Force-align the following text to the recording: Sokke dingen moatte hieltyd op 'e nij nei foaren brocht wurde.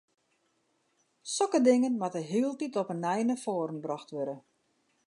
Sokke 1.33 1.59
dingen 1.67 1.99
moatte 2.01 2.21
hieltyd 2.31 2.73
op 2.81 2.87
'e 2.91 2.97
nij 3.05 3.21
nei 3.25 3.39
foaren 3.45 3.83
brocht 3.85 4.09
wurde. 4.15 4.35